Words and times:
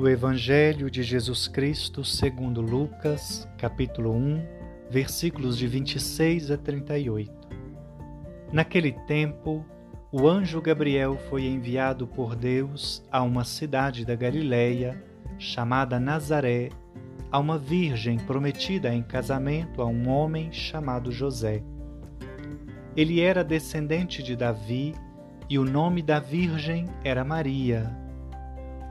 do 0.00 0.08
Evangelho 0.08 0.90
de 0.90 1.02
Jesus 1.02 1.46
Cristo 1.46 2.02
segundo 2.02 2.62
Lucas, 2.62 3.46
capítulo 3.58 4.16
1, 4.16 4.42
versículos 4.88 5.58
de 5.58 5.66
26 5.66 6.50
a 6.50 6.56
38. 6.56 7.30
Naquele 8.50 8.92
tempo, 8.92 9.62
o 10.10 10.26
anjo 10.26 10.58
Gabriel 10.62 11.18
foi 11.28 11.44
enviado 11.44 12.06
por 12.06 12.34
Deus 12.34 13.06
a 13.12 13.22
uma 13.22 13.44
cidade 13.44 14.06
da 14.06 14.16
Galileia, 14.16 15.04
chamada 15.38 16.00
Nazaré, 16.00 16.70
a 17.30 17.38
uma 17.38 17.58
virgem 17.58 18.16
prometida 18.16 18.94
em 18.94 19.02
casamento 19.02 19.82
a 19.82 19.84
um 19.84 20.08
homem 20.08 20.50
chamado 20.50 21.12
José. 21.12 21.62
Ele 22.96 23.20
era 23.20 23.44
descendente 23.44 24.22
de 24.22 24.34
Davi 24.34 24.94
e 25.46 25.58
o 25.58 25.64
nome 25.66 26.00
da 26.00 26.18
virgem 26.18 26.86
era 27.04 27.22
Maria. 27.22 28.09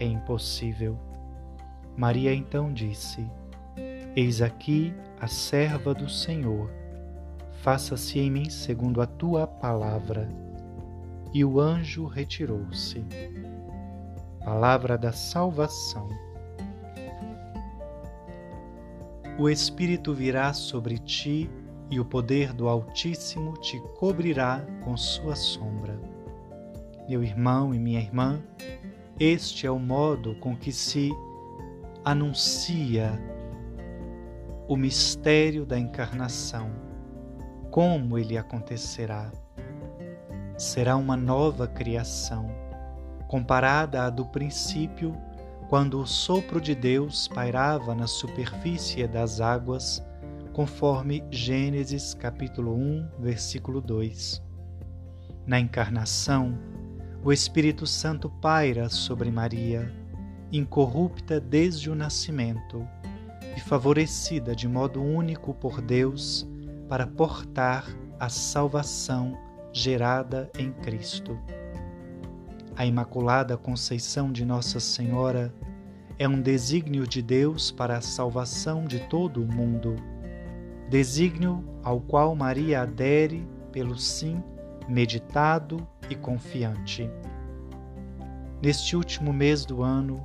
é 0.00 0.04
impossível. 0.04 0.98
Maria 1.96 2.34
então 2.34 2.72
disse: 2.72 3.24
Eis 4.16 4.42
aqui 4.42 4.92
a 5.20 5.28
serva 5.28 5.94
do 5.94 6.08
Senhor, 6.08 6.70
faça-se 7.62 8.18
em 8.18 8.30
mim 8.30 8.48
segundo 8.48 9.00
a 9.00 9.06
tua 9.06 9.46
palavra. 9.46 10.28
E 11.32 11.44
o 11.44 11.60
anjo 11.60 12.06
retirou-se. 12.06 13.04
Palavra 14.44 14.98
da 14.98 15.12
salvação. 15.12 16.08
O 19.38 19.48
Espírito 19.48 20.12
virá 20.12 20.52
sobre 20.52 20.98
ti 20.98 21.48
e 21.90 22.00
o 22.00 22.04
poder 22.04 22.52
do 22.52 22.68
Altíssimo 22.68 23.54
te 23.58 23.78
cobrirá 23.98 24.64
com 24.82 24.96
sua 24.96 25.36
sombra. 25.36 25.98
Meu 27.08 27.22
irmão 27.22 27.74
e 27.74 27.78
minha 27.78 28.00
irmã, 28.00 28.42
este 29.20 29.66
é 29.66 29.70
o 29.70 29.78
modo 29.78 30.34
com 30.36 30.56
que 30.56 30.72
se 30.72 31.10
anuncia 32.02 33.22
o 34.66 34.78
mistério 34.78 35.66
da 35.66 35.78
encarnação. 35.78 36.70
Como 37.70 38.16
ele 38.16 38.38
acontecerá? 38.38 39.30
Será 40.56 40.96
uma 40.96 41.18
nova 41.18 41.68
criação, 41.68 42.50
comparada 43.28 44.04
à 44.04 44.10
do 44.10 44.24
princípio, 44.24 45.14
quando 45.68 46.00
o 46.00 46.06
sopro 46.06 46.58
de 46.58 46.74
Deus 46.74 47.28
pairava 47.28 47.94
na 47.94 48.06
superfície 48.06 49.06
das 49.06 49.38
águas, 49.38 50.02
conforme 50.54 51.22
Gênesis 51.30 52.14
capítulo 52.14 52.74
1, 52.74 53.10
versículo 53.18 53.82
2. 53.82 54.42
Na 55.46 55.60
encarnação, 55.60 56.69
o 57.22 57.30
Espírito 57.32 57.86
Santo 57.86 58.30
paira 58.30 58.88
sobre 58.88 59.30
Maria, 59.30 59.92
incorrupta 60.50 61.38
desde 61.38 61.90
o 61.90 61.94
nascimento 61.94 62.86
e 63.54 63.60
favorecida 63.60 64.56
de 64.56 64.66
modo 64.66 65.02
único 65.02 65.52
por 65.52 65.82
Deus 65.82 66.48
para 66.88 67.06
portar 67.06 67.86
a 68.18 68.30
salvação 68.30 69.36
gerada 69.70 70.50
em 70.58 70.72
Cristo. 70.72 71.38
A 72.74 72.86
Imaculada 72.86 73.56
Conceição 73.56 74.32
de 74.32 74.44
Nossa 74.46 74.80
Senhora 74.80 75.52
é 76.18 76.26
um 76.26 76.40
desígnio 76.40 77.06
de 77.06 77.20
Deus 77.20 77.70
para 77.70 77.98
a 77.98 78.00
salvação 78.00 78.86
de 78.86 78.98
todo 79.08 79.42
o 79.42 79.46
mundo, 79.46 79.94
desígnio 80.88 81.62
ao 81.82 82.00
qual 82.00 82.34
Maria 82.34 82.80
adere 82.80 83.46
pelo 83.70 83.98
sim 83.98 84.42
meditado 84.88 85.86
e 86.10 86.14
confiante. 86.16 87.08
Neste 88.60 88.94
último 88.94 89.32
mês 89.32 89.64
do 89.64 89.82
ano, 89.82 90.22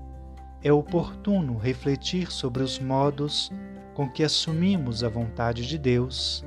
é 0.62 0.74
oportuno 0.74 1.58
refletir 1.58 2.32
sobre 2.32 2.64
os 2.64 2.80
modos 2.80 3.52
com 3.94 4.10
que 4.10 4.24
assumimos 4.24 5.04
a 5.04 5.10
vontade 5.10 5.66
de 5.66 5.78
Deus 5.78 6.44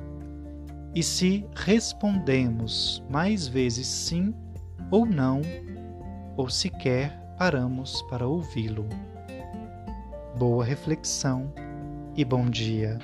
e 0.93 1.01
se 1.01 1.45
respondemos 1.55 3.03
mais 3.09 3.47
vezes 3.47 3.87
sim 3.87 4.35
ou 4.91 5.05
não, 5.05 5.41
ou 6.35 6.49
sequer 6.49 7.17
paramos 7.37 8.01
para 8.03 8.27
ouvi-lo. 8.27 8.87
Boa 10.37 10.63
reflexão 10.63 11.51
e 12.15 12.25
bom 12.25 12.49
dia. 12.49 12.99